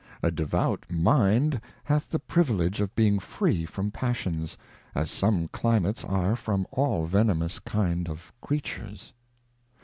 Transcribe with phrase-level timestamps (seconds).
[0.23, 4.57] A devout Mind hath the Privilege of being free from Passions,
[4.95, 9.13] as some Climates are from all venomous kind of Creatures.